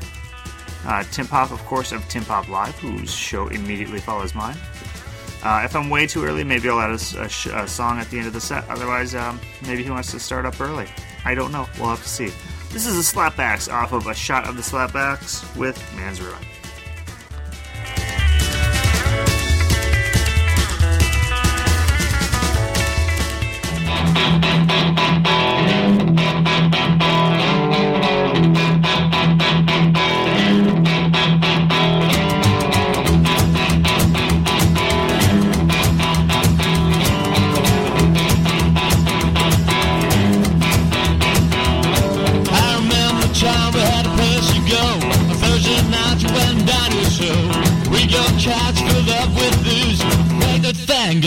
Uh, 0.87 1.03
Tim 1.05 1.27
Pop, 1.27 1.51
of 1.51 1.65
course, 1.67 1.93
of 1.93 2.07
Tim 2.09 2.25
Pop 2.25 2.49
Live, 2.49 2.77
whose 2.79 3.13
show 3.13 3.49
immediately 3.49 4.01
follows 4.01 4.35
mine. 4.35 4.57
Uh, 5.45 5.63
if 5.65 5.77
I'm 5.77 5.91
way 5.91 6.07
too 6.07 6.25
early, 6.25 6.43
maybe 6.43 6.69
I'll 6.71 6.81
add 6.81 6.91
a, 6.91 6.95
a 7.23 7.29
sh- 7.29 7.47
a 7.53 7.69
song 7.69 7.99
at 7.99 8.09
the 8.11 8.17
end 8.19 8.27
of 8.27 8.33
the 8.33 8.41
set. 8.41 8.67
Otherwise, 8.71 9.15
um, 9.15 9.39
maybe 9.67 9.83
he 9.85 9.91
wants 9.91 10.11
to 10.13 10.19
start 10.19 10.47
up 10.47 10.59
early. 10.61 10.87
I 11.25 11.35
don't 11.35 11.53
know. 11.53 11.69
We'll 11.79 11.91
have 11.91 12.03
to 12.03 12.09
see. 12.09 12.33
This 12.71 12.87
is 12.87 12.97
a 12.99 13.15
Slapbacks 13.15 13.71
off 13.73 13.93
of 13.93 14.07
a 14.07 14.15
shot 14.15 14.49
of 14.49 14.57
the 14.57 14.63
Slapbacks 14.63 15.55
with 15.57 15.77
Man's 15.97 16.21
Ruin. 16.21 16.39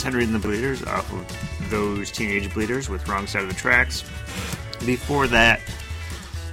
was 0.00 0.04
Henry 0.04 0.24
and 0.24 0.34
the 0.34 0.38
Bleeders 0.38 0.82
off 0.84 1.12
of 1.12 1.70
those 1.70 2.10
Teenage 2.10 2.54
Bleeders 2.54 2.88
with 2.88 3.06
Wrong 3.06 3.26
Side 3.26 3.42
of 3.42 3.48
the 3.48 3.54
Tracks. 3.54 4.02
Before 4.86 5.26
that 5.26 5.60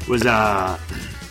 was 0.10 0.26
uh, 0.26 0.78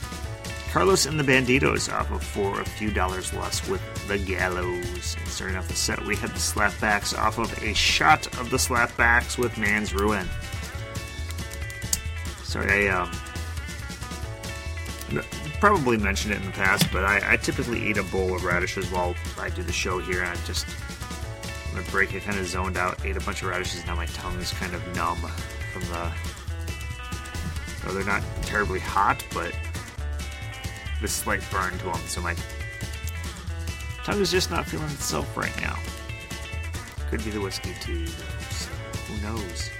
Carlos 0.71 1.05
and 1.05 1.21
the 1.21 1.25
Banditos 1.25 1.93
off 1.93 2.11
of 2.11 2.23
For 2.23 2.62
a 2.62 2.64
Few 2.64 2.91
Dollars 2.91 3.35
Less 3.35 3.69
with 3.69 3.83
The 4.09 4.17
Gallows. 4.17 5.17
And 5.19 5.29
starting 5.29 5.57
off 5.59 5.69
the 5.69 5.75
set, 5.75 6.03
we 6.07 6.17
had 6.17 6.31
the 6.31 6.39
Slapbacks 6.39 7.17
off 7.17 7.37
of 7.39 7.53
A 7.62 7.75
Shot 7.75 8.27
of 8.41 8.49
the 8.49 8.57
Slapbacks 8.57 9.37
with 9.37 9.59
Man's 9.59 9.93
Ruin. 9.93 10.27
Sorry, 12.45 12.89
I 12.89 13.03
um, 13.03 13.12
probably 15.61 15.99
mentioned 15.99 16.33
it 16.33 16.41
in 16.41 16.47
the 16.47 16.53
past, 16.53 16.87
but 16.91 17.05
I, 17.05 17.35
I 17.35 17.37
typically 17.37 17.87
eat 17.87 17.99
a 17.99 18.05
bowl 18.05 18.35
of 18.35 18.45
radishes 18.45 18.91
while 18.91 19.14
I 19.39 19.51
do 19.51 19.62
the 19.62 19.73
show 19.73 19.99
here, 19.99 20.23
and 20.23 20.31
I 20.31 20.45
just 20.47 20.67
a 21.79 21.91
break, 21.91 22.14
I 22.14 22.20
kind 22.20 22.39
of 22.39 22.47
zoned 22.47 22.77
out, 22.77 23.05
ate 23.05 23.16
a 23.16 23.20
bunch 23.20 23.43
of 23.43 23.49
radishes. 23.49 23.85
Now 23.87 23.95
my 23.95 24.07
tongue 24.07 24.37
is 24.39 24.53
kind 24.53 24.74
of 24.74 24.87
numb 24.95 25.18
from 25.72 25.83
the. 25.83 26.12
No, 27.85 27.93
they're 27.95 28.05
not 28.05 28.22
terribly 28.43 28.81
hot, 28.81 29.24
but 29.33 29.53
the 31.01 31.09
slight 31.09 31.43
burn 31.51 31.77
to 31.79 31.85
them. 31.85 32.01
So 32.07 32.20
my 32.20 32.35
tongue 34.05 34.20
is 34.20 34.31
just 34.31 34.51
not 34.51 34.66
feeling 34.66 34.87
itself 34.87 35.37
right 35.37 35.55
now. 35.61 35.79
Could 37.11 37.24
be 37.24 37.31
the 37.31 37.41
whiskey 37.41 37.74
too. 37.81 38.07
So 38.07 38.70
who 39.09 39.22
knows? 39.22 39.70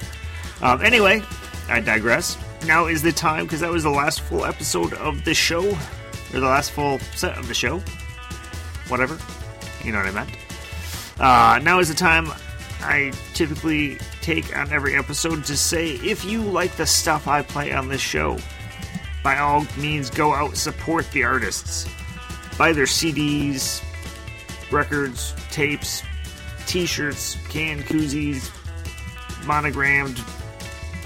Um, 0.63 0.83
anyway, 0.83 1.23
I 1.69 1.81
digress. 1.81 2.39
Now 2.67 2.87
is 2.87 3.03
the 3.03 3.13
time 3.13 3.45
because 3.45 3.61
that 3.61 3.71
was 3.71 3.83
the 3.83 3.91
last 3.91 4.21
full 4.21 4.45
episode 4.45 4.95
of 4.95 5.25
the 5.25 5.35
show, 5.35 5.67
or 5.67 6.41
the 6.41 6.47
last 6.47 6.71
full 6.71 6.99
set 7.15 7.37
of 7.37 7.49
the 7.49 7.55
show. 7.55 7.83
Whatever, 8.89 9.19
you 9.85 9.93
know 9.93 9.99
what 9.99 10.07
I 10.07 10.13
meant. 10.13 10.31
Uh, 11.19 11.61
now 11.63 11.79
is 11.79 11.89
the 11.89 11.95
time 11.95 12.29
I 12.81 13.13
typically 13.33 13.99
take 14.21 14.57
on 14.57 14.71
every 14.73 14.97
episode 14.97 15.45
to 15.45 15.57
say 15.57 15.93
if 15.97 16.25
you 16.25 16.43
like 16.43 16.77
the 16.77 16.87
stuff 16.87 17.27
I 17.27 17.43
play 17.43 17.73
on 17.73 17.89
this 17.89 18.01
show, 18.01 18.39
by 19.23 19.39
all 19.39 19.67
means 19.79 20.11
go 20.11 20.35
out 20.35 20.57
support 20.57 21.11
the 21.13 21.25
artists. 21.25 21.89
Buy 22.59 22.73
their 22.73 22.85
CDs, 22.85 23.83
records, 24.71 25.35
tapes, 25.51 26.03
t-shirts, 26.67 27.37
canned 27.49 27.85
koozies, 27.85 28.51
monogrammed 29.47 30.23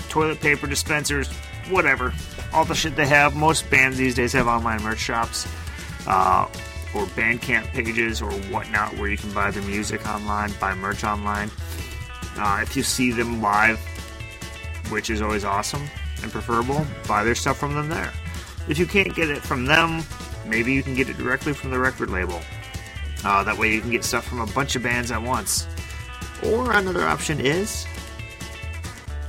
toilet 0.08 0.40
paper 0.40 0.66
dispensers, 0.66 1.28
whatever. 1.68 2.12
All 2.52 2.64
the 2.64 2.74
shit 2.74 2.96
they 2.96 3.06
have. 3.06 3.36
Most 3.36 3.70
bands 3.70 3.96
these 3.96 4.14
days 4.14 4.32
have 4.32 4.48
online 4.48 4.82
merch 4.82 4.98
shops. 4.98 5.46
Uh, 6.06 6.46
or 6.94 7.04
Bandcamp 7.06 7.66
pages 7.72 8.20
or 8.20 8.30
whatnot 8.52 8.96
where 8.96 9.08
you 9.08 9.16
can 9.16 9.32
buy 9.32 9.50
their 9.50 9.62
music 9.62 10.06
online, 10.08 10.52
buy 10.60 10.74
merch 10.74 11.04
online. 11.04 11.50
Uh, 12.36 12.60
if 12.62 12.76
you 12.76 12.82
see 12.82 13.12
them 13.12 13.40
live, 13.40 13.78
which 14.90 15.10
is 15.10 15.22
always 15.22 15.44
awesome 15.44 15.86
and 16.22 16.32
preferable, 16.32 16.86
buy 17.06 17.24
their 17.24 17.34
stuff 17.34 17.58
from 17.58 17.74
them 17.74 17.88
there. 17.88 18.12
If 18.68 18.78
you 18.78 18.86
can't 18.86 19.14
get 19.14 19.30
it 19.30 19.42
from 19.42 19.66
them, 19.66 20.02
maybe 20.46 20.72
you 20.72 20.82
can 20.82 20.94
get 20.94 21.08
it 21.08 21.16
directly 21.16 21.52
from 21.52 21.70
the 21.70 21.78
record 21.78 22.10
label. 22.10 22.40
Uh, 23.24 23.44
that 23.44 23.56
way 23.56 23.72
you 23.72 23.80
can 23.80 23.90
get 23.90 24.04
stuff 24.04 24.24
from 24.24 24.40
a 24.40 24.46
bunch 24.46 24.76
of 24.76 24.82
bands 24.82 25.10
at 25.10 25.22
once. 25.22 25.66
Or 26.44 26.72
another 26.72 27.06
option 27.06 27.40
is 27.40 27.86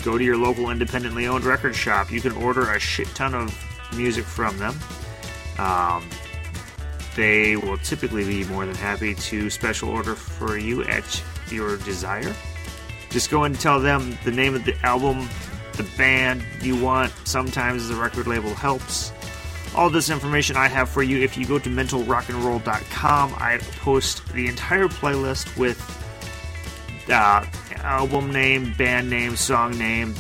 go 0.03 0.18
to 0.18 0.24
your 0.24 0.38
local 0.38 0.70
independently 0.70 1.28
owned 1.28 1.43
record 1.43 1.76
shop. 1.76 2.12
You 2.12 2.22
can 2.22 2.32
order 2.34 2.72
a 2.72 2.80
shit 2.80 3.07
ton 3.09 3.34
of 3.34 3.55
music 3.95 4.26
from 4.26 4.57
them. 4.57 4.76
Um, 5.59 6.09
they 7.16 7.55
will 7.57 7.78
typically 7.80 8.24
be 8.24 8.43
more 8.45 8.66
than 8.66 8.76
happy 8.76 9.16
to 9.16 9.49
special 9.49 9.89
order 9.89 10.16
for 10.16 10.57
you 10.57 10.84
at 10.84 11.24
your 11.49 11.78
desire. 11.78 12.34
Just 13.09 13.30
go 13.30 13.43
and 13.43 13.59
tell 13.59 13.80
them 13.80 14.18
the 14.24 14.32
name 14.32 14.55
of 14.55 14.64
the 14.64 14.76
album, 14.86 15.28
the 15.74 15.84
band 15.97 16.43
you 16.62 16.82
want. 16.82 17.12
Sometimes 17.26 17.89
the 17.89 17.95
record 17.95 18.28
label 18.28 18.53
helps. 18.53 19.12
All 19.76 19.89
this 19.89 20.09
information 20.09 20.55
I 20.55 20.68
have 20.68 20.89
for 20.89 21.03
you 21.03 21.22
if 21.22 21.38
you 21.38 21.45
go 21.45 21.59
to 21.59 21.70
mentalrockandroll.com. 21.70 23.34
I 23.38 23.57
post 23.80 24.28
the 24.34 24.47
entire 24.47 24.88
playlist 24.88 25.57
with 25.57 25.80
uh, 27.09 27.45
album 27.78 28.32
name, 28.32 28.74
band 28.78 29.09
name, 29.09 29.36
song 29.36 29.78
name, 29.78 30.16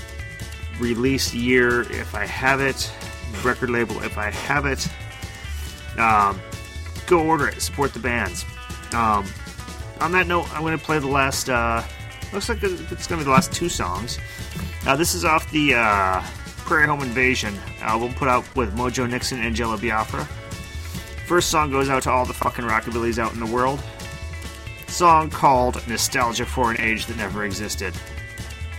release 0.79 1.33
year 1.33 1.81
if 1.81 2.15
I 2.15 2.25
have 2.25 2.59
it, 2.59 2.91
record 3.43 3.69
label 3.69 4.01
if 4.03 4.17
I 4.17 4.31
have 4.31 4.65
it. 4.65 4.87
Um, 5.97 6.39
go 7.11 7.19
order 7.19 7.49
it, 7.49 7.61
support 7.61 7.93
the 7.93 7.99
bands. 7.99 8.45
Um, 8.93 9.27
on 9.99 10.11
that 10.13 10.27
note, 10.27 10.51
I'm 10.53 10.61
going 10.61 10.77
to 10.77 10.83
play 10.83 10.97
the 10.97 11.07
last. 11.07 11.49
Uh, 11.49 11.83
looks 12.33 12.49
like 12.49 12.63
it's 12.63 12.81
going 12.89 12.97
to 12.97 13.17
be 13.17 13.23
the 13.23 13.29
last 13.29 13.51
two 13.51 13.69
songs. 13.69 14.17
Uh, 14.87 14.95
this 14.95 15.13
is 15.13 15.25
off 15.25 15.49
the 15.51 15.75
uh, 15.75 16.23
Prairie 16.65 16.87
Home 16.87 17.01
Invasion 17.01 17.53
album 17.81 18.13
put 18.13 18.27
out 18.27 18.55
with 18.55 18.73
Mojo 18.75 19.07
Nixon 19.07 19.41
and 19.43 19.53
Jello 19.55 19.77
Biafra. 19.77 20.23
First 21.27 21.49
song 21.49 21.69
goes 21.69 21.89
out 21.89 22.03
to 22.03 22.09
all 22.09 22.25
the 22.25 22.33
fucking 22.33 22.65
rockabillys 22.65 23.19
out 23.19 23.33
in 23.33 23.39
the 23.39 23.45
world. 23.45 23.81
Song 24.87 25.29
called 25.29 25.85
Nostalgia 25.87 26.45
for 26.45 26.71
an 26.71 26.79
Age 26.79 27.05
That 27.05 27.17
Never 27.17 27.45
Existed. 27.45 27.93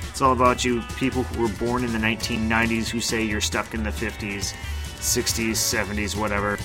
It's 0.08 0.20
all 0.20 0.32
about 0.32 0.64
you 0.64 0.82
people 0.96 1.22
who 1.22 1.42
were 1.42 1.52
born 1.54 1.84
in 1.84 1.92
the 1.92 1.98
1990s 1.98 2.88
who 2.88 3.00
say 3.00 3.22
you're 3.22 3.40
stuck 3.40 3.74
in 3.74 3.82
the 3.82 3.90
50s, 3.90 4.54
60s, 4.98 5.52
70s, 5.52 6.16
whatever. 6.16 6.58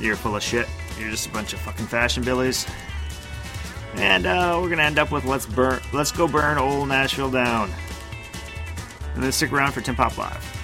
You're 0.00 0.16
full 0.16 0.36
of 0.36 0.42
shit. 0.42 0.68
You're 0.98 1.10
just 1.10 1.26
a 1.26 1.30
bunch 1.30 1.52
of 1.52 1.60
fucking 1.60 1.86
fashion 1.86 2.22
billies. 2.22 2.66
And 3.94 4.26
uh, 4.26 4.58
we're 4.60 4.68
gonna 4.68 4.82
end 4.82 4.98
up 4.98 5.10
with 5.10 5.24
let's 5.24 5.46
burn, 5.46 5.80
let's 5.92 6.12
go 6.12 6.28
burn 6.28 6.58
old 6.58 6.88
Nashville 6.88 7.30
down. 7.30 7.70
And 9.14 9.22
then 9.22 9.32
stick 9.32 9.52
around 9.52 9.72
for 9.72 9.80
Tim 9.80 9.96
Pop 9.96 10.16
Live. 10.16 10.57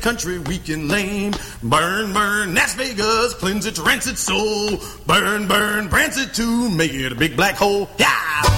country, 0.00 0.38
weak 0.38 0.68
and 0.68 0.88
lame. 0.88 1.32
Burn, 1.62 2.12
burn, 2.12 2.54
Las 2.54 2.74
Vegas, 2.74 3.34
cleanse 3.34 3.66
its 3.66 3.78
rancid 3.78 4.18
soul. 4.18 4.80
Burn, 5.06 5.46
burn, 5.46 5.88
Branson 5.88 6.28
too, 6.32 6.70
make 6.70 6.94
it 6.94 7.12
a 7.12 7.14
big 7.14 7.36
black 7.36 7.54
hole. 7.54 7.88
Yeah! 7.98 8.57